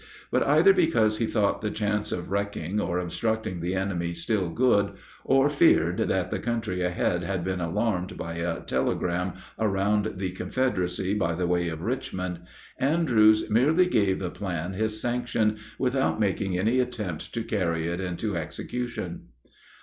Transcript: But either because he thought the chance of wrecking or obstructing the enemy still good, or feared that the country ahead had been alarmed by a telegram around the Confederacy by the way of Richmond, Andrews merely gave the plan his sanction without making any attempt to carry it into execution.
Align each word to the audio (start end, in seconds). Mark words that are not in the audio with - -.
But 0.31 0.41
either 0.47 0.73
because 0.73 1.19
he 1.19 1.27
thought 1.27 1.61
the 1.61 1.69
chance 1.69 2.11
of 2.11 2.31
wrecking 2.31 2.79
or 2.81 2.97
obstructing 2.97 3.59
the 3.59 3.75
enemy 3.75 4.15
still 4.15 4.49
good, 4.49 4.93
or 5.23 5.47
feared 5.47 5.99
that 5.99 6.31
the 6.31 6.39
country 6.39 6.81
ahead 6.81 7.21
had 7.21 7.43
been 7.43 7.61
alarmed 7.61 8.17
by 8.17 8.37
a 8.37 8.61
telegram 8.61 9.33
around 9.59 10.13
the 10.15 10.31
Confederacy 10.31 11.13
by 11.13 11.35
the 11.35 11.45
way 11.45 11.67
of 11.67 11.83
Richmond, 11.83 12.39
Andrews 12.79 13.47
merely 13.51 13.85
gave 13.85 14.17
the 14.17 14.31
plan 14.31 14.73
his 14.73 14.99
sanction 14.99 15.59
without 15.77 16.19
making 16.19 16.57
any 16.57 16.79
attempt 16.79 17.31
to 17.35 17.43
carry 17.43 17.85
it 17.85 17.99
into 18.01 18.35
execution. 18.35 19.27